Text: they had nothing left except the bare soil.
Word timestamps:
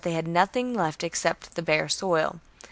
they 0.03 0.13
had 0.13 0.27
nothing 0.27 0.73
left 0.73 1.03
except 1.03 1.53
the 1.53 1.61
bare 1.61 1.87
soil. 1.87 2.39